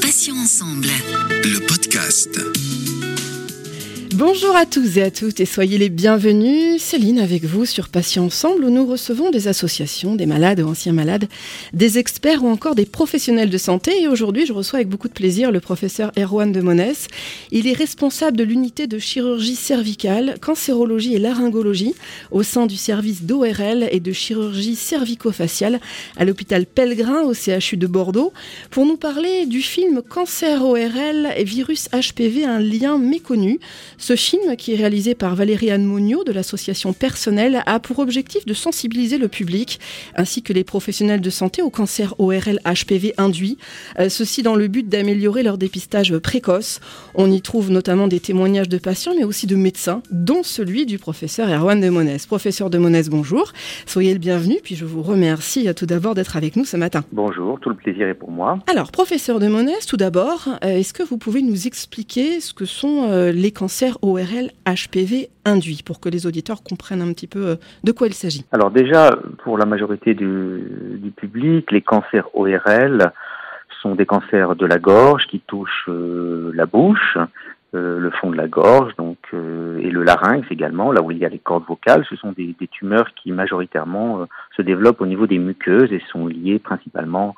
[0.00, 0.88] Passions ensemble.
[1.44, 2.38] Le podcast.
[4.18, 6.82] Bonjour à tous et à toutes et soyez les bienvenus.
[6.82, 10.92] Céline avec vous sur Patients Ensemble où nous recevons des associations, des malades ou anciens
[10.92, 11.28] malades,
[11.72, 14.02] des experts ou encore des professionnels de santé.
[14.02, 17.06] Et aujourd'hui, je reçois avec beaucoup de plaisir le professeur Erwan de Monès.
[17.52, 21.94] Il est responsable de l'unité de chirurgie cervicale, cancérologie et laryngologie
[22.32, 25.78] au sein du service d'ORL et de chirurgie cervico-faciale
[26.16, 28.32] à l'hôpital Pellegrin au CHU de Bordeaux
[28.70, 33.60] pour nous parler du film Cancer ORL et virus HPV, un lien méconnu.
[34.08, 38.46] Ce film, qui est réalisé par Valérie Anne Monio de l'association Personnelle, a pour objectif
[38.46, 39.80] de sensibiliser le public
[40.16, 43.58] ainsi que les professionnels de santé au cancer ORL HPV induit,
[43.98, 46.80] euh, ceci dans le but d'améliorer leur dépistage précoce.
[47.16, 50.96] On y trouve notamment des témoignages de patients mais aussi de médecins, dont celui du
[50.96, 52.24] professeur Erwan de Monès.
[52.24, 53.52] Professeur de Monès, bonjour.
[53.84, 57.04] Soyez le bienvenu, puis je vous remercie euh, tout d'abord d'être avec nous ce matin.
[57.12, 58.58] Bonjour, tout le plaisir est pour moi.
[58.70, 62.64] Alors, professeur de Monès, tout d'abord, euh, est-ce que vous pouvez nous expliquer ce que
[62.64, 67.56] sont les cancers ORL HPV induits pour que les auditeurs comprennent un petit peu euh,
[67.84, 73.12] de quoi il s'agit Alors déjà, pour la majorité du, public, les cancers ORL
[73.82, 77.16] sont des cancers de la gorge qui touchent euh, la bouche,
[77.74, 81.24] euh, le fond de la gorge, donc et le larynx également, là où il y
[81.24, 82.04] a les cordes vocales.
[82.08, 86.26] Ce sont des, des tumeurs qui majoritairement se développent au niveau des muqueuses et sont
[86.26, 87.34] liées principalement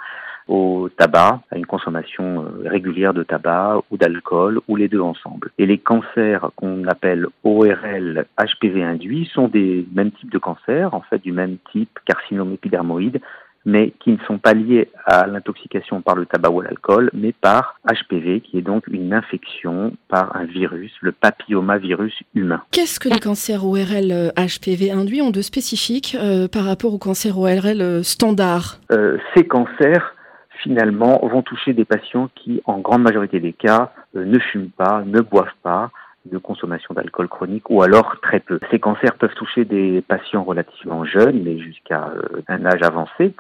[0.50, 5.52] au tabac, à une consommation euh, régulière de tabac ou d'alcool, ou les deux ensemble.
[5.58, 11.02] Et les cancers qu'on appelle ORL HPV induits sont des mêmes types de cancers, en
[11.02, 13.20] fait du même type carcinome épidermoïde,
[13.64, 17.78] mais qui ne sont pas liés à l'intoxication par le tabac ou l'alcool, mais par
[17.86, 22.62] HPV, qui est donc une infection par un virus, le papillomavirus humain.
[22.72, 26.98] Qu'est-ce que les cancers ORL euh, HPV induits ont de spécifique euh, par rapport aux
[26.98, 30.14] cancers ORL euh, standards Euh, ces cancers,
[30.62, 35.02] finalement, vont toucher des patients qui, en grande majorité des cas, euh, ne fument pas,
[35.04, 35.90] ne boivent pas,
[36.26, 38.60] de consommation d'alcool chronique ou alors très peu.
[38.70, 43.34] Ces cancers peuvent toucher des patients relativement jeunes, mais jusqu'à euh, un âge avancé.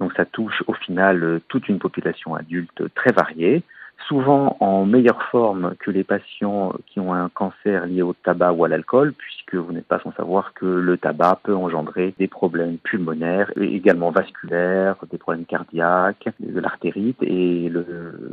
[0.00, 3.62] Donc ça touche au final euh, toute une population adulte très variée,
[4.08, 8.64] souvent en meilleure forme que les patients qui ont un cancer lié au tabac ou
[8.64, 12.78] à l'alcool, puisque vous n'êtes pas sans savoir que le tabac peut engendrer des problèmes
[12.78, 17.72] pulmonaires, et également vasculaires, des problèmes cardiaques, de l'artérite, et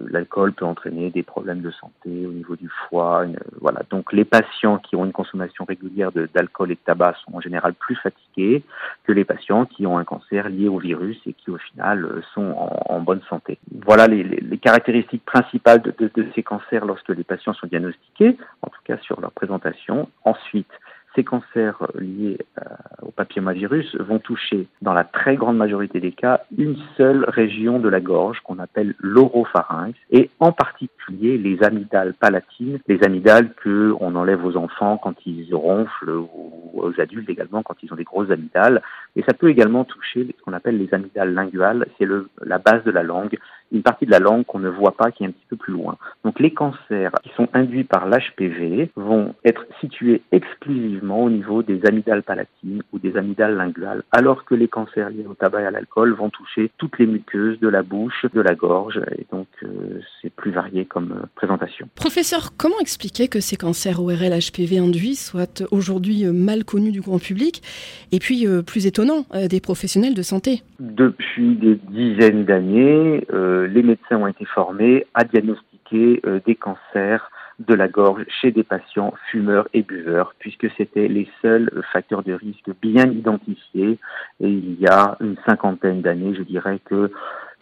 [0.09, 3.25] l'alcool peut entraîner des problèmes de santé au niveau du foie.
[3.59, 3.81] voilà.
[3.89, 7.73] Donc les patients qui ont une consommation régulière d'alcool et de tabac sont en général
[7.73, 8.63] plus fatigués
[9.05, 12.55] que les patients qui ont un cancer lié au virus et qui au final sont
[12.85, 13.57] en, bonne santé.
[13.85, 18.81] Voilà les caractéristiques principales de, de- ces cancers lorsque les patients sont diagnostiqués, en tout
[18.85, 20.09] cas sur leur présentation.
[20.23, 20.71] Ensuite,
[21.13, 22.63] ces cancers liés euh,
[23.01, 27.89] au papillomavirus vont toucher, dans la très grande majorité des cas, une seule région de
[27.89, 34.15] la gorge qu'on appelle l'oropharynx, et en particulier les amygdales palatines, les amygdales que on
[34.15, 38.31] enlève aux enfants quand ils ronflent ou aux adultes également quand ils ont des grosses
[38.31, 38.81] amygdales.
[39.17, 42.07] Et ça peut également toucher ce qu'on appelle les amygdales linguales, c'est
[42.41, 43.37] la base de la langue,
[43.71, 45.73] une partie de la langue qu'on ne voit pas qui est un petit peu plus
[45.73, 45.97] loin.
[46.23, 51.85] Donc les cancers qui sont induits par l'HPV vont être situés exclusivement au niveau des
[51.85, 55.71] amygdales palatines ou des amygdales linguales, alors que les cancers liés au tabac et à
[55.71, 59.99] l'alcool vont toucher toutes les muqueuses de la bouche, de la gorge, et donc euh,
[60.21, 61.87] c'est plus varié comme euh, présentation.
[61.95, 67.01] Professeur, comment expliquer que ces cancers ORL HPV induits soient aujourd'hui euh, mal connus du
[67.01, 67.61] grand public
[68.11, 70.63] et puis euh, plus étonnant des professionnels de santé?
[70.79, 77.29] Depuis des dizaines d'années, euh, les médecins ont été formés à diagnostiquer euh, des cancers
[77.59, 82.23] de la gorge chez des patients fumeurs et buveurs, puisque c'était les seuls euh, facteurs
[82.23, 83.99] de risque bien identifiés.
[84.39, 87.11] Et il y a une cinquantaine d'années, je dirais que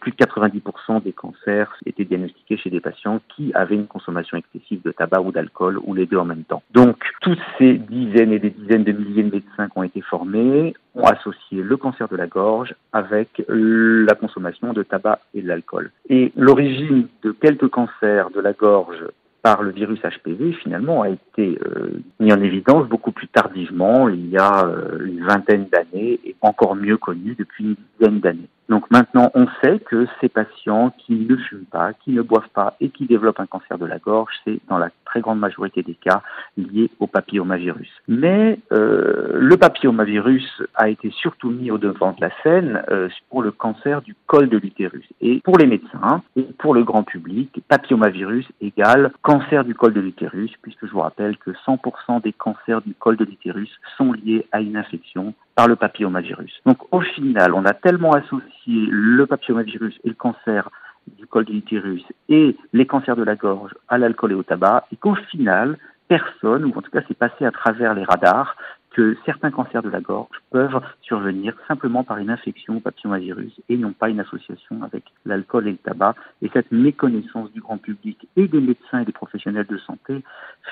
[0.00, 4.82] plus de 90% des cancers étaient diagnostiqués chez des patients qui avaient une consommation excessive
[4.82, 6.62] de tabac ou d'alcool, ou les deux en même temps.
[6.72, 10.74] Donc, toutes ces dizaines et des dizaines de milliers de médecins qui ont été formés
[10.94, 15.90] ont associé le cancer de la gorge avec la consommation de tabac et de l'alcool.
[16.08, 19.04] Et l'origine de quelques cancers de la gorge
[19.42, 24.28] par le virus HPV, finalement, a été euh, mis en évidence beaucoup plus tardivement, il
[24.28, 28.48] y a euh, une vingtaine d'années, et encore mieux connu depuis une dizaine d'années.
[28.70, 32.76] Donc maintenant, on sait que ces patients qui ne fument pas, qui ne boivent pas
[32.80, 35.96] et qui développent un cancer de la gorge, c'est dans la très grande majorité des
[35.96, 36.22] cas
[36.56, 37.90] lié au papillomavirus.
[38.06, 43.42] Mais euh, le papillomavirus a été surtout mis au devant de la scène euh, pour
[43.42, 45.06] le cancer du col de l'utérus.
[45.20, 50.00] Et pour les médecins et pour le grand public, papillomavirus égale cancer du col de
[50.00, 54.46] l'utérus, puisque je vous rappelle que 100% des cancers du col de l'utérus sont liés
[54.52, 56.60] à une infection par le papillomavirus.
[56.66, 60.70] Donc au final, on a tellement associé le papillomavirus et le cancer
[61.18, 64.86] du col de l'utérus et les cancers de la gorge à l'alcool et au tabac,
[64.92, 68.56] et qu'au final, personne, ou en tout cas c'est passé à travers les radars,
[68.90, 73.76] que certains cancers de la gorge peuvent survenir simplement par une infection au papillomavirus et
[73.76, 76.16] non pas une association avec l'alcool et le tabac.
[76.42, 80.24] Et cette méconnaissance du grand public et des médecins et des professionnels de santé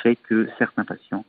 [0.03, 1.25] fait que certains patients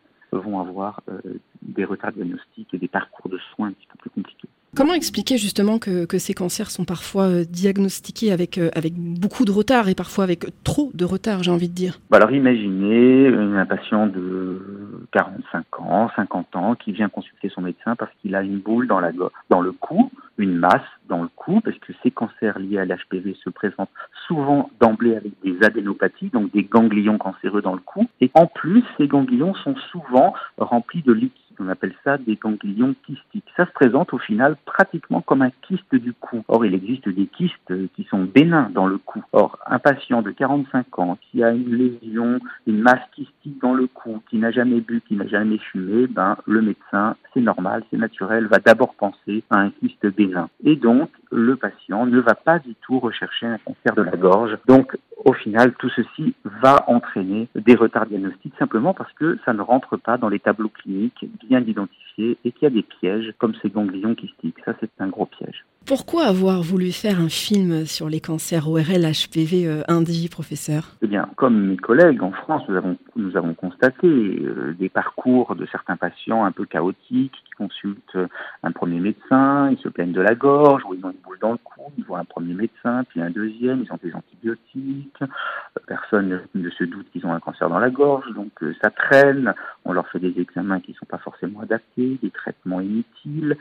[0.50, 1.20] vont avoir euh,
[1.62, 4.48] des retards diagnostiques et des parcours de soins un petit peu plus compliqués.
[4.76, 9.52] Comment expliquer justement que, ces cancers sont parfois euh, diagnostiqués avec, euh, avec beaucoup de
[9.52, 12.00] retard et parfois avec trop de retard, j'ai envie de dire?
[12.10, 14.79] Bah Alors imaginez un patient de
[15.12, 19.00] 45 ans, 50 ans qui vient consulter son médecin parce qu'il a une boule dans,
[19.00, 19.12] la,
[19.50, 23.36] dans le cou, une masse dans le cou, parce que ces cancers liés à l'HPV
[23.44, 23.90] se présentent
[24.28, 28.08] souvent d'emblée avec des adénopathies, donc des ganglions cancéreux dans le cou.
[28.22, 32.96] Et en plus, ces ganglions sont souvent remplis de liquide on appelle ça des ganglions
[33.06, 33.52] kystiques.
[33.58, 36.44] Ça se présente au final pratiquement comme un kyste du cou.
[36.48, 39.24] Or, il existe des kystes qui sont bénins dans le cou.
[39.34, 43.88] Or, un patient de 45 ans qui a une lésion, une masse kystique dans le
[43.88, 47.98] cou, qui n'a jamais bu, qui n'a jamais fumé, ben, le médecin, c'est normal, c'est
[47.98, 50.50] naturel, va d'abord penser à un kyste bénin.
[50.64, 54.58] Et donc, le patient ne va pas du tout rechercher un cancer de la gorge.
[54.68, 59.62] Donc, au final, tout ceci va entraîner des retards diagnostiques simplement parce que ça ne
[59.62, 61.62] rentre pas dans les tableaux cliniques bien
[62.46, 64.58] et qu'il y a des pièges comme ces ganglions kystiques.
[64.64, 65.66] Ça, c'est un gros piège.
[65.86, 69.82] Pourquoi avoir voulu faire un film sur les cancers ORL HPV euh,
[70.30, 70.96] professeur?
[71.02, 72.64] Eh bien, comme mes collègues en France,
[73.16, 78.18] nous avons, constaté euh, des parcours de certains patients un peu chaotiques qui consultent
[78.64, 81.52] un premier médecin, ils se plaignent de la gorge ou ils ont une boule dans
[81.52, 85.20] le cou, ils voient un premier médecin, puis un deuxième, ils ont des antibiotiques,
[85.88, 89.54] personne ne se doute qu'ils ont un cancer dans la gorge, donc euh, ça traîne,
[89.86, 93.58] on leur fait des examens qui ne sont pas forcément adaptés, des traitements inutiles.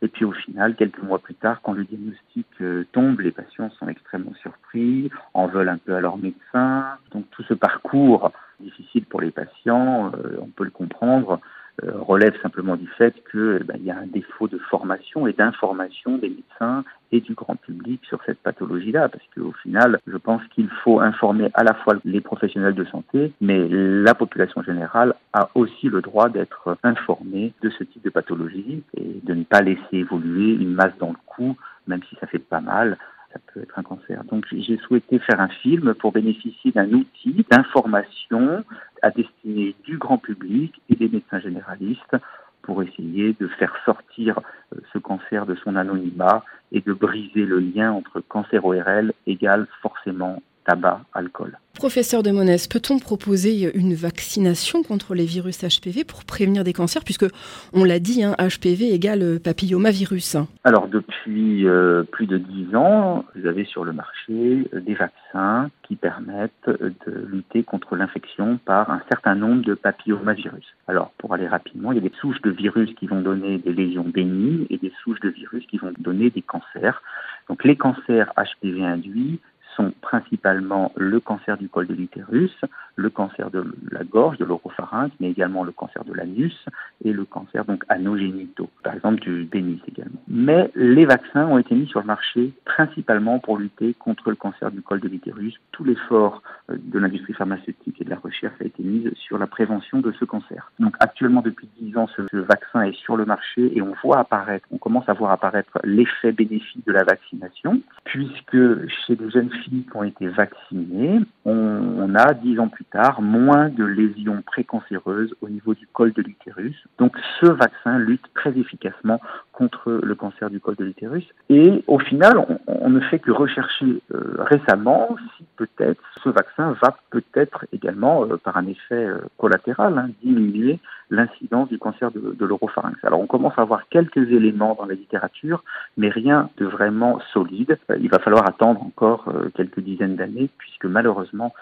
[0.00, 3.70] Et puis au final, quelques mois plus tard, quand le diagnostic euh, tombe, les patients
[3.70, 6.84] sont extrêmement surpris, en veulent un peu à leur médecin.
[7.10, 8.30] Donc tout ce parcours
[8.60, 11.40] difficile pour les patients, euh, on peut le comprendre,
[11.82, 16.28] relève simplement du fait qu'il ben, y a un défaut de formation et d'information des
[16.28, 21.00] médecins et du grand public sur cette pathologie-là, parce qu'au final, je pense qu'il faut
[21.00, 26.02] informer à la fois les professionnels de santé, mais la population générale a aussi le
[26.02, 30.74] droit d'être informée de ce type de pathologie et de ne pas laisser évoluer une
[30.74, 32.98] masse dans le cou, même si ça fait pas mal,
[33.32, 34.24] ça peut être un cancer.
[34.24, 38.64] Donc j'ai souhaité faire un film pour bénéficier d'un outil d'information
[39.02, 42.16] à destinée du grand public et des médecins généralistes
[42.62, 44.40] pour essayer de faire sortir
[44.74, 49.66] euh, ce cancer de son anonymat et de briser le lien entre cancer ORL égale
[49.80, 51.58] forcément tabac, alcool.
[51.74, 57.04] Professeur de Monès, peut-on proposer une vaccination contre les virus HPV pour prévenir des cancers
[57.04, 57.26] Puisque,
[57.72, 60.36] on l'a dit, HPV hein, égale papillomavirus?
[60.64, 65.70] Alors, depuis euh, plus de dix ans, vous avez sur le marché euh, des vaccins
[65.84, 70.66] qui permettent de lutter contre l'infection par un certain nombre de papillomavirus.
[70.88, 73.72] Alors, pour aller rapidement, il y a des souches de virus qui vont donner des
[73.72, 77.00] lésions bénignes et des souches de virus qui vont donner des cancers.
[77.48, 79.38] Donc, les cancers HPV induits
[79.78, 82.54] sont principalement le cancer du col de l'utérus,
[82.98, 86.66] le cancer de la gorge, de l'oropharynx, mais également le cancer de l'anus
[87.04, 90.20] et le cancer donc anogénitaux, par exemple du pénis également.
[90.26, 94.72] Mais les vaccins ont été mis sur le marché principalement pour lutter contre le cancer
[94.72, 95.54] du col de l'utérus.
[95.70, 99.46] Tout l'effort euh, de l'industrie pharmaceutique et de la recherche a été mis sur la
[99.46, 100.72] prévention de ce cancer.
[100.80, 104.66] Donc actuellement depuis 10 ans, ce, vaccin est sur le marché et on voit apparaître,
[104.72, 109.84] on commence à voir apparaître l'effet bénéfique de la vaccination, puisque chez des jeunes filles
[109.84, 112.84] qui ont été vaccinées, on, a 10 ans plus
[113.20, 116.76] moins de lésions précancéreuses au niveau du col de l'utérus.
[116.98, 119.20] Donc ce vaccin lutte très efficacement
[119.52, 121.24] contre le cancer du col de l'utérus.
[121.48, 126.96] Et au final, on, ne fait que rechercher euh, récemment si peut-être ce vaccin va
[127.10, 130.78] peut-être également, euh, par un effet euh, collatéral, hein, diminuer
[131.10, 132.98] l'incidence du cancer de, de l'oropharynx.
[133.02, 135.64] Alors on commence à avoir quelques éléments dans la littérature,
[135.96, 137.78] mais rien de vraiment solide.
[138.00, 141.54] Il va falloir attendre encore quelques dizaines d'années, puisque malheureusement,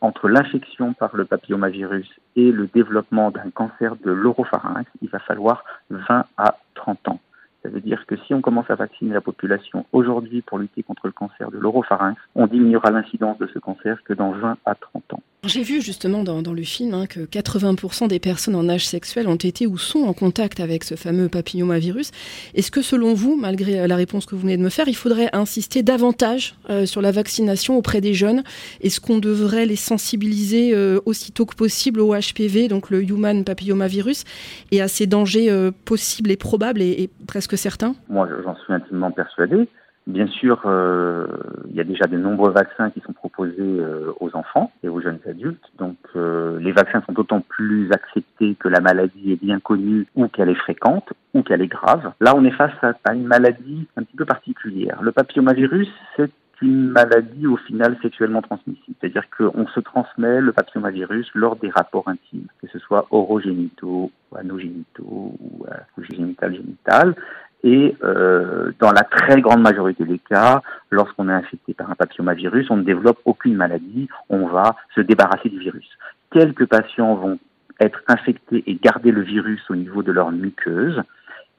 [0.00, 5.64] entre l'infection par le papillomavirus et le développement d'un cancer de l'oropharynx, il va falloir
[5.90, 7.20] 20 à 30 ans.
[7.62, 11.06] Ça veut dire que si on commence à vacciner la population aujourd'hui pour lutter contre
[11.06, 15.14] le cancer de l'oropharynx, on diminuera l'incidence de ce cancer que dans 20 à 30
[15.14, 15.22] ans.
[15.44, 19.36] J'ai vu justement dans, le film hein, que 80% des personnes en âge sexuel ont
[19.36, 22.10] été ou sont en contact avec ce fameux papillomavirus.
[22.54, 25.30] Est-ce que selon vous, malgré la réponse que vous venez de me faire, il faudrait
[25.32, 28.42] insister davantage euh, sur la vaccination auprès des jeunes?
[28.82, 34.24] Est-ce qu'on devrait les sensibiliser euh, aussitôt que possible au HPV, donc le Human Papillomavirus,
[34.72, 39.10] et à ces dangers euh, possibles et probables et presque certains Moi, j'en suis intimement
[39.10, 39.68] persuadé.
[40.06, 41.26] Bien sûr, euh,
[41.68, 45.00] il y a déjà de nombreux vaccins qui sont proposés euh, aux enfants et aux
[45.00, 45.64] jeunes adultes.
[45.78, 50.26] Donc, euh, les vaccins sont d'autant plus acceptés que la maladie est bien connue ou
[50.28, 52.12] qu'elle est fréquente ou qu'elle est grave.
[52.20, 54.98] Là, on est face à, une maladie un petit peu particulière.
[55.02, 56.30] Le papillomavirus, c'est
[56.62, 58.96] une maladie au final sexuellement transmissible.
[59.00, 65.34] C'est-à-dire qu'on se transmet le papillomavirus lors des rapports intimes, que ce soit orogénitaux, anogénitaux
[65.40, 65.66] ou,
[65.98, 67.14] génital-génital.
[67.62, 72.70] Et euh, dans la très grande majorité des cas, lorsqu'on est infecté par un papillomavirus,
[72.70, 75.88] on ne développe aucune maladie, on va se débarrasser du virus.
[76.30, 77.38] Quelques patients vont
[77.80, 81.02] être infectés et garder le virus au niveau de leur muqueuse.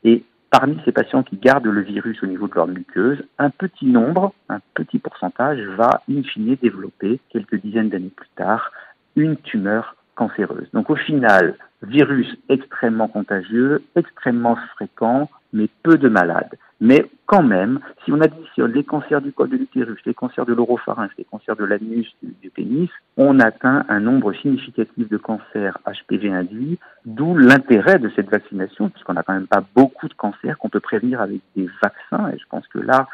[0.03, 3.85] Et parmi ces patients qui gardent le virus au niveau de leur muqueuse, un petit
[3.85, 8.71] nombre, un petit pourcentage va in fine développer, quelques dizaines d'années plus tard,
[9.15, 10.67] une tumeur cancéreuse.
[10.73, 16.57] Donc au final, virus extrêmement contagieux, extrêmement fréquent, mais peu de malades.
[16.79, 20.53] Mais quand même, si on additionne les cancers du col de l'utérus, les cancers de
[20.53, 26.31] l'oropharynx, les cancers de l'anus, du, pénis, on atteint un nombre significatif de cancers HPV
[26.31, 30.69] induits, d'où l'intérêt de cette vaccination, puisqu'on n'a quand même pas beaucoup de cancers qu'on
[30.69, 33.07] peut prévenir avec des vaccins, et je pense que là,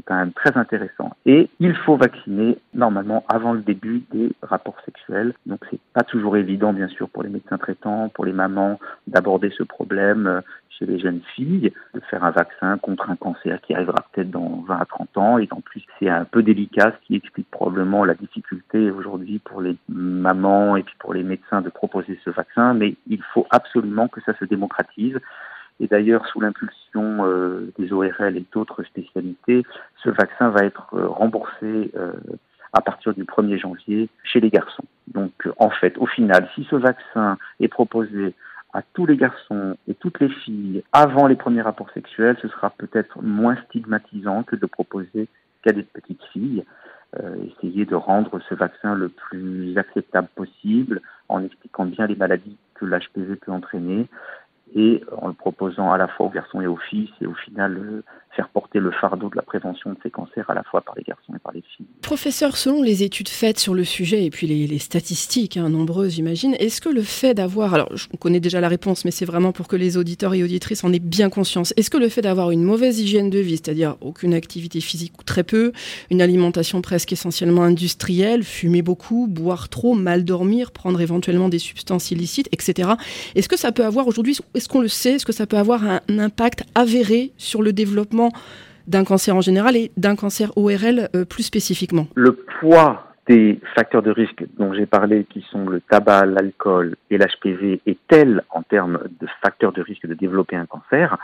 [0.00, 1.10] c'est quand même très intéressant.
[1.26, 5.34] Et il faut vacciner normalement avant le début des rapports sexuels.
[5.46, 9.50] Donc c'est pas toujours évident, bien sûr, pour les médecins traitants, pour les mamans, d'aborder
[9.56, 10.40] ce problème euh,
[10.70, 14.64] chez les jeunes filles, de faire un vaccin contre un cancer qui arrivera peut-être dans
[14.66, 15.38] 20 à 30 ans.
[15.38, 19.60] Et en plus, c'est un peu délicat, ce qui explique probablement la difficulté aujourd'hui pour
[19.60, 22.72] les mamans et puis pour les médecins de proposer ce vaccin.
[22.72, 25.18] Mais il faut absolument que ça se démocratise.
[25.80, 29.64] Et d'ailleurs, sous l'impulsion euh, des ORL et d'autres spécialités,
[30.04, 32.12] ce vaccin va être euh, remboursé euh,
[32.74, 34.84] à partir du 1er janvier chez les garçons.
[35.08, 38.34] Donc, en fait, au final, si ce vaccin est proposé
[38.74, 42.70] à tous les garçons et toutes les filles avant les premiers rapports sexuels, ce sera
[42.70, 45.28] peut-être moins stigmatisant que de proposer
[45.64, 46.62] qu'à des petites filles.
[47.48, 52.84] essayer de rendre ce vaccin le plus acceptable possible en expliquant bien les maladies que
[52.84, 54.06] l'HPV peut entraîner,
[54.74, 57.76] et en le proposant à la fois aux garçons et aux filles, c'est au final
[57.76, 58.02] euh,
[58.36, 61.02] faire porter le fardeau de la prévention de ces cancers à la fois par les
[61.02, 61.86] garçons et par les filles.
[62.00, 66.54] Professeur, selon les études faites sur le sujet et puis les, statistiques hein, nombreuses, j'imagine,
[66.54, 69.66] est-ce que le fait d'avoir, alors je connais déjà la réponse, mais c'est vraiment pour
[69.66, 72.62] que les auditeurs et auditrices en aient bien conscience, est-ce que le fait d'avoir une
[72.62, 75.72] mauvaise hygiène de vie, c'est-à-dire aucune activité physique ou très peu,
[76.10, 82.10] une alimentation presque essentiellement industrielle, fumer beaucoup, boire trop, mal dormir, prendre éventuellement des substances
[82.12, 82.90] illicites, etc.,
[83.34, 85.84] est-ce que ça peut avoir aujourd'hui, est-ce qu'on le sait, est-ce que ça peut avoir
[85.84, 88.19] un impact avéré sur le développement
[88.86, 94.02] d'un cancer en général et d'un cancer ORL euh, plus spécifiquement Le poids des facteurs
[94.02, 98.62] de risque dont j'ai parlé, qui sont le tabac, l'alcool et l'HPV, est tel en
[98.62, 101.16] termes de facteurs de risque de développer un cancer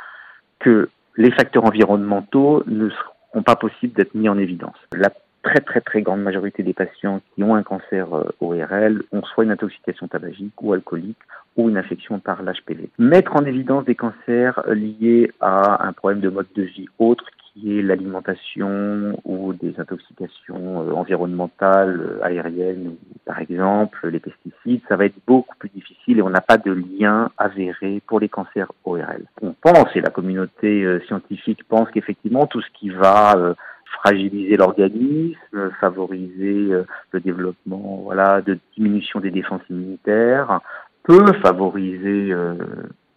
[0.61, 4.77] que les facteurs environnementaux ne seront pas possibles d'être mis en évidence.
[4.93, 5.11] La
[5.47, 9.45] très très très grande majorité des patients qui ont un cancer euh, ORL ont soit
[9.45, 11.19] une intoxication tabagique ou alcoolique
[11.57, 12.91] ou une infection par l'HPV.
[12.99, 17.25] Mettre en évidence des cancers liés à un problème de mode de vie autre
[17.55, 24.97] qui est l'alimentation ou des intoxications euh, environnementales, euh, aériennes, par exemple les pesticides, ça
[24.97, 28.73] va être beaucoup plus difficile et on n'a pas de lien avéré pour les cancers
[28.85, 29.25] ORL.
[29.43, 33.55] On pense, et la communauté scientifique pense qu'effectivement tout ce qui va
[33.93, 40.61] fragiliser l'organisme, favoriser euh, le développement voilà, de diminution des défenses immunitaires,
[41.03, 42.57] peut favoriser euh,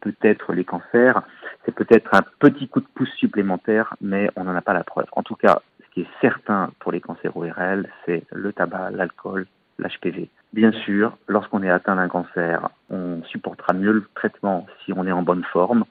[0.01, 1.21] peut-être les cancers.
[1.65, 5.07] C'est peut-être un petit coup de pouce supplémentaire, mais on n'en a pas la preuve.
[5.13, 9.47] En tout cas, ce qui est certain pour les cancers ORL, c'est le tabac, l'alcool,
[9.79, 10.29] l'HPV.
[10.53, 15.11] Bien sûr, lorsqu'on est atteint d'un cancer, on supportera mieux le traitement si on est
[15.11, 15.85] en bonne forme.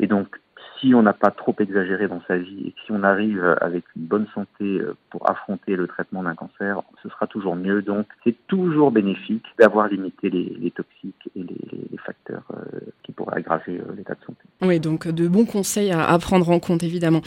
[0.00, 0.40] Et donc,
[0.84, 4.04] si on n'a pas trop exagéré dans sa vie et si on arrive avec une
[4.04, 7.82] bonne santé euh, pour affronter le traitement d'un cancer, ce sera toujours mieux.
[7.82, 13.78] Donc c'est toujours bénéfique d'avoir limité les, toxiques et les, facteurs euh, qui pourraient aggraver
[13.78, 14.40] euh, l'état de santé.
[14.60, 17.22] Oui, donc de bons conseils à, prendre en compte évidemment.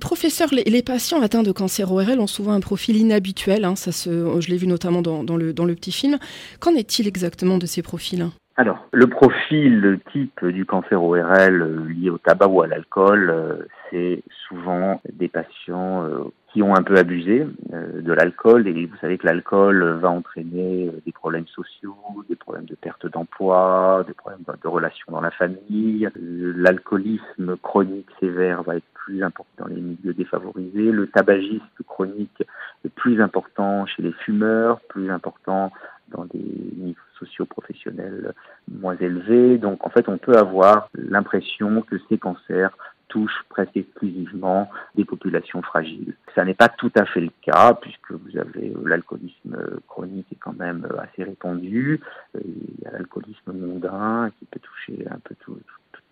[0.00, 3.64] professeur, les, patients atteints de cancer ORL ont souvent un profil inhabituel.
[3.64, 6.18] Hein, ça je l'ai vu notamment dans le petit film.
[6.58, 8.26] Qu'en est-il exactement de ces profils?
[8.60, 13.66] Alors, le profil, type du cancer ORL euh, lié au tabac ou à l'alcool, euh,
[13.88, 18.68] c'est souvent des patients euh, qui ont un peu abusé de l'alcool.
[18.68, 21.96] Et vous savez que l'alcool va entraîner des problèmes sociaux,
[22.28, 26.10] des problèmes de perte d'emploi, des problèmes de relations dans la famille.
[26.16, 30.90] L'alcoolisme chronique sévère va être plus important dans les milieux défavorisés.
[30.90, 32.42] Le tabagisme chronique
[32.84, 35.72] est plus important chez les fumeurs, plus important
[36.08, 38.32] dans des niveaux sociaux professionnels
[38.68, 39.58] moins élevés.
[39.58, 42.76] Donc en fait, on peut avoir l'impression que ces cancers
[43.08, 46.14] touche presque exclusivement des populations fragiles.
[46.34, 49.56] Ça n'est pas tout à fait le cas puisque vous avez euh, l'alcoolisme
[49.88, 52.00] chronique est quand même euh, assez répandu.
[52.36, 55.34] Euh, il y a l'alcoolisme mondain qui peut toucher un peu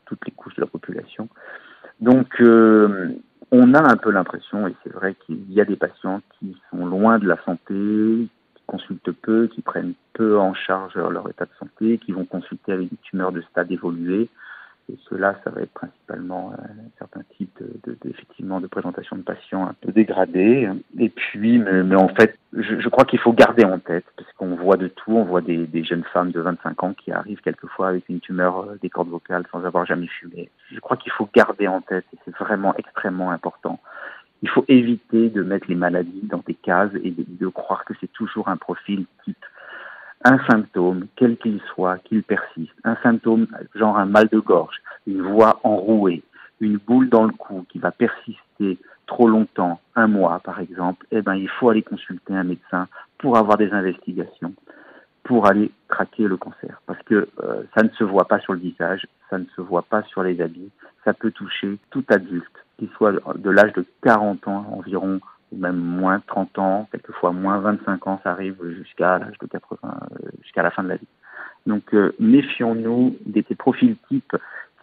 [0.07, 1.29] toutes les couches de la population.
[2.01, 6.57] Donc on a un peu l'impression, et c'est vrai qu'il y a des patients qui
[6.71, 8.29] sont loin de la santé,
[8.69, 12.91] consultent peu, qui prennent peu en charge leur état de santé, qui vont consulter avec
[12.91, 14.29] des tumeurs de stade évolué,
[14.91, 19.17] et cela, ça va être principalement euh, un certain type de, de, effectivement de présentation
[19.17, 20.71] de patients un peu dégradés.
[20.99, 24.79] Et puis, mais, en fait, je, crois qu'il faut garder en tête, parce qu'on voit
[24.79, 28.09] de tout, on voit des, des, jeunes femmes de 25 ans qui arrivent quelquefois avec
[28.09, 30.49] une tumeur euh, des cordes vocales sans avoir jamais fumé.
[30.73, 33.81] Je crois qu'il faut garder en tête, et c'est vraiment extrêmement important.
[34.43, 38.13] Il faut éviter de mettre les maladies dans des cases et de, croire que c'est
[38.13, 39.45] toujours un profil type
[40.25, 44.77] un symptôme, quel qu'il soit, qu'il persiste, un symptôme genre un mal de gorge,
[45.07, 46.23] une voix enrouée,
[46.61, 51.23] une boule dans le cou qui va persister trop longtemps, un mois par exemple, eh
[51.23, 54.55] ben il faut aller consulter un médecin pour avoir des investigations,
[55.23, 58.61] pour aller traquer le cancer, parce que euh, ça ne se voit pas sur le
[58.61, 60.71] visage, ça ne se voit pas sur les habits,
[61.05, 65.21] ça peut toucher tout adulte, qu'il soit de l'âge de 40 ans environ
[65.53, 69.79] ou même moins 30 ans, quelquefois moins 25 ans, ça arrive jusqu'à l'âge de 80,
[69.85, 71.07] euh, jusqu'à la fin de la vie.
[71.67, 74.37] Donc euh, méfions-nous des, profils types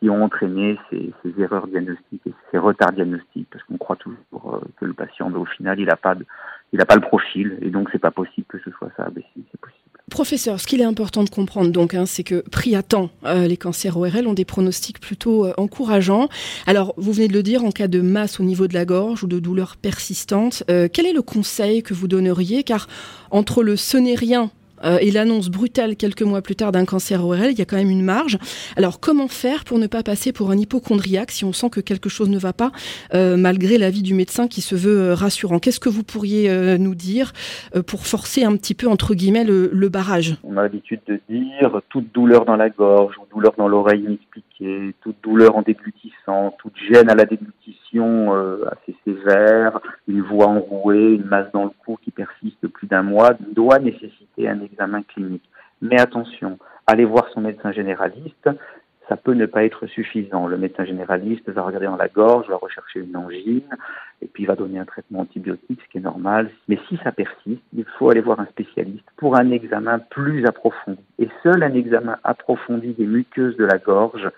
[0.10, 4.86] ont entraîné ces, erreurs diagnostiques et ces retards diagnostiques, parce qu'on croit toujours euh, que
[4.86, 8.48] le patient, au final, il n'a pas, pas le profil, et donc c'est pas possible
[8.48, 9.08] que ce soit ça.
[9.16, 9.86] Mais c'est possible.
[10.12, 13.48] Professeur, ce qu'il est important de comprendre donc, hein, c'est que pris à temps, euh,
[13.48, 16.30] les cancers ORL ont des pronostics plutôt euh, encourageants.
[16.68, 19.24] Alors, vous venez de le dire, en cas de masse au niveau de la gorge
[19.24, 22.64] ou de douleurs persistantes, euh, quel est le conseil que vous donneriez?
[22.64, 22.88] Car
[23.32, 24.52] entre le ce n'est rien
[24.86, 27.78] euh, et l'annonce brutale quelques mois plus tard d'un cancer ORL, il y a quand
[27.78, 28.38] même une marge.
[28.76, 32.10] Alors comment faire pour ne pas passer pour un hypochondriaque si on sent que quelque
[32.10, 32.72] chose ne va pas,
[33.14, 35.60] euh, malgré l'avis du médecin qui se veut euh, rassurant?
[35.60, 37.34] Qu'est-ce que vous pourriez nous dire
[37.88, 40.38] pour forcer un petit peu, entre guillemets, le, le barrage?
[40.44, 44.46] On a l'habitude de dire toute douleur dans la gorge ou douleur dans l'oreille inexpliquée,
[45.02, 48.34] toute douleur en déglutissant, toute gêne à la déglutition
[48.72, 53.32] assez sévère, une voix enrouée, une masse dans le cou qui persiste plus d'un mois,
[53.54, 55.50] doit nécessiter un examen clinique.
[55.82, 58.50] Mais attention, aller voir son médecin généraliste,
[59.08, 60.48] ça peut ne pas être suffisant.
[60.48, 63.70] Le médecin généraliste va regarder dans la gorge, va rechercher une angine,
[64.22, 66.50] et puis va donner un traitement antibiotique, ce qui est normal.
[66.68, 71.00] Mais si ça persiste, il faut aller voir un spécialiste pour un examen plus approfondi.
[71.20, 74.30] Et seul un examen approfondi des muqueuses de la gorge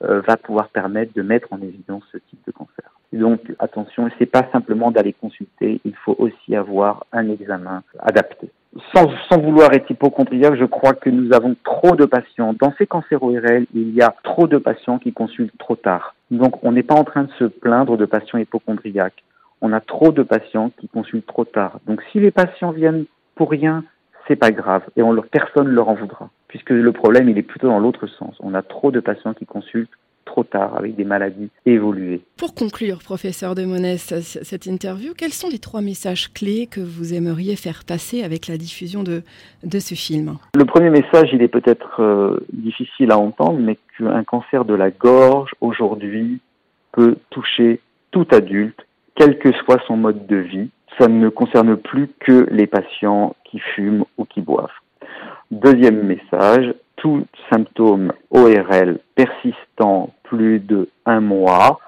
[0.00, 2.90] va pouvoir permettre de mettre en évidence ce type de cancer.
[3.12, 8.50] Donc attention, c'est pas simplement d'aller consulter, il faut aussi avoir un examen adapté
[8.94, 12.54] sans, sans, vouloir être hypochondriaque, je crois que nous avons trop de patients.
[12.58, 16.14] Dans ces cancers ORL, il y a trop de patients qui consultent trop tard.
[16.30, 19.22] Donc, on n'est pas en train de se plaindre de patients hypochondriaques.
[19.60, 21.80] On a trop de patients qui consultent trop tard.
[21.86, 23.84] Donc, si les patients viennent pour rien,
[24.28, 26.30] c'est pas grave et on leur, personne ne leur en voudra.
[26.48, 28.34] Puisque le problème, il est plutôt dans l'autre sens.
[28.40, 29.90] On a trop de patients qui consultent
[30.26, 32.20] trop tard avec des maladies évoluées.
[32.36, 37.14] Pour conclure, professeur de Monès, cette interview, quels sont les trois messages clés que vous
[37.14, 39.22] aimeriez faire passer avec la diffusion de,
[39.62, 40.36] de ce film?
[40.54, 44.90] Le premier message, il est peut-être euh, difficile à entendre, mais qu'un cancer de la
[44.90, 46.40] gorge aujourd'hui
[46.92, 48.84] peut toucher tout adulte,
[49.14, 50.70] quel que soit son mode de vie.
[50.98, 54.70] Ça ne concerne plus que les patients qui fument ou qui boivent.
[55.50, 61.78] Deuxième message, tout symptôme ORL persistant plus de un mois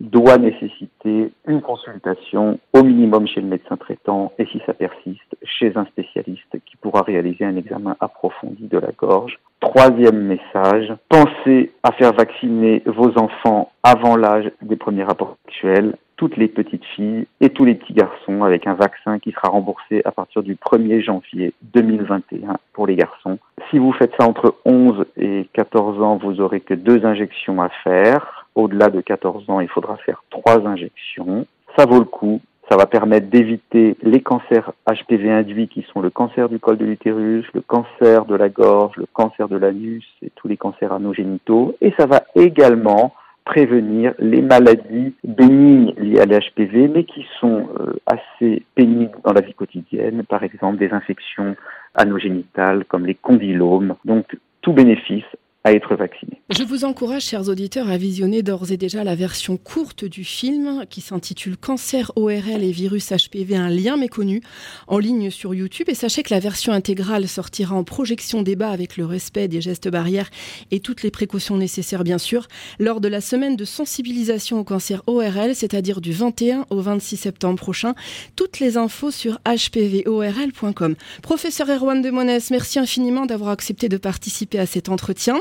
[0.00, 5.72] doit nécessiter une consultation au minimum chez le médecin traitant et si ça persiste, chez
[5.76, 9.38] un spécialiste qui pourra réaliser un examen approfondi de la gorge.
[9.60, 16.36] Troisième message, pensez à faire vacciner vos enfants avant l'âge des premiers rapports sexuels toutes
[16.36, 20.12] les petites filles et tous les petits garçons avec un vaccin qui sera remboursé à
[20.12, 23.38] partir du 1er janvier 2021 pour les garçons.
[23.70, 27.68] Si vous faites ça entre 11 et 14 ans, vous aurez que deux injections à
[27.84, 28.46] faire.
[28.54, 31.46] Au-delà de 14 ans, il faudra faire trois injections.
[31.76, 32.40] Ça vaut le coup.
[32.68, 36.84] Ça va permettre d'éviter les cancers HPV induits qui sont le cancer du col de
[36.84, 41.76] l'utérus, le cancer de la gorge, le cancer de l'anus et tous les cancers anogénitaux.
[41.80, 43.14] Et ça va également
[43.46, 49.40] prévenir les maladies bénignes liées à l'HPV, mais qui sont euh, assez pénibles dans la
[49.40, 51.56] vie quotidienne, par exemple des infections
[51.94, 53.94] anogénitales comme les condylomes.
[54.04, 55.24] Donc tout bénéfice
[55.72, 56.40] être vacciné.
[56.48, 60.84] Je vous encourage, chers auditeurs, à visionner d'ores et déjà la version courte du film
[60.88, 64.42] qui s'intitule Cancer ORL et virus HPV, un lien méconnu,
[64.86, 65.88] en ligne sur YouTube.
[65.88, 69.88] Et sachez que la version intégrale sortira en projection débat avec le respect des gestes
[69.88, 70.30] barrières
[70.70, 72.46] et toutes les précautions nécessaires, bien sûr,
[72.78, 77.58] lors de la semaine de sensibilisation au cancer ORL, c'est-à-dire du 21 au 26 septembre
[77.58, 77.94] prochain.
[78.36, 80.94] Toutes les infos sur hpvorl.com.
[81.22, 85.36] Professeur Erwan de Monès, merci infiniment d'avoir accepté de participer à cet entretien.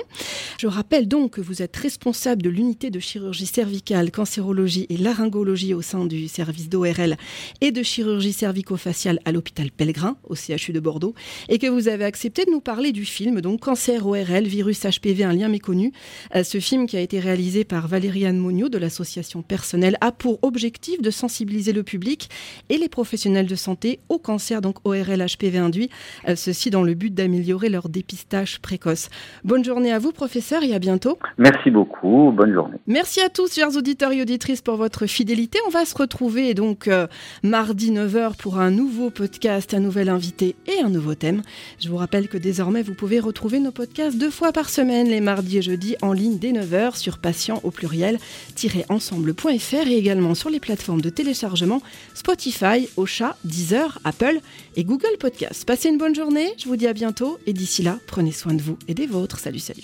[0.58, 5.73] Je rappelle donc que vous êtes responsable de l'unité de chirurgie cervicale, cancérologie et laryngologie
[5.73, 7.17] au sein du service d'ORL
[7.62, 11.13] et de chirurgie cervico-faciale à l'hôpital Pellegrin, au CHU de Bordeaux,
[11.49, 15.23] et que vous avez accepté de nous parler du film, donc Cancer ORL, virus HPV,
[15.23, 15.91] un lien méconnu.
[16.36, 20.39] Euh, ce film qui a été réalisé par Valériane Monio de l'association Personnelle a pour
[20.43, 22.30] objectif de sensibiliser le public
[22.69, 25.89] et les professionnels de santé au cancer, donc ORL HPV induit,
[26.28, 29.10] euh, ceci dans le but d'améliorer leur dépistage précoce.
[29.43, 31.17] Bonne journée à vous professeur, et à bientôt.
[31.37, 32.77] Merci beaucoup, bonne journée.
[32.87, 35.59] Merci à tous, chers auditeurs et auditrices, pour votre fidélité.
[35.67, 37.07] On va se retrouver donc euh,
[37.43, 41.41] mardi 9h pour un nouveau podcast, un nouvel invité et un nouveau thème.
[41.79, 45.21] Je vous rappelle que désormais, vous pouvez retrouver nos podcasts deux fois par semaine, les
[45.21, 50.59] mardis et jeudis, en ligne dès 9h sur patient au pluriel-ensemble.fr et également sur les
[50.59, 51.81] plateformes de téléchargement
[52.13, 54.39] Spotify, Ocha, Deezer, Apple
[54.75, 55.65] et Google Podcasts.
[55.65, 58.61] Passez une bonne journée, je vous dis à bientôt et d'ici là, prenez soin de
[58.61, 59.39] vous et des vôtres.
[59.39, 59.83] Salut, salut.